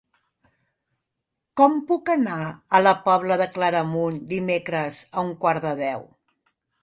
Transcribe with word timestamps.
Com 1.61 1.75
puc 1.91 2.09
anar 2.13 2.37
a 2.79 2.81
la 2.85 2.93
Pobla 3.09 3.37
de 3.43 3.47
Claramunt 3.57 4.17
dimecres 4.33 4.97
a 5.21 5.27
un 5.27 5.33
quart 5.45 5.67
de 5.69 5.75
deu? 5.85 6.09